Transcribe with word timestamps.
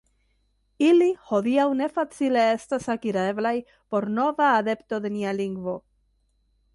Ili 0.85 1.09
hodiaŭ 1.31 1.65
ne 1.81 1.89
facile 1.97 2.45
estas 2.53 2.89
akireblaj 2.93 3.53
por 3.93 4.07
nova 4.15 4.49
adepto 4.63 5.01
de 5.05 5.13
nia 5.19 5.35
lingvo. 5.43 5.77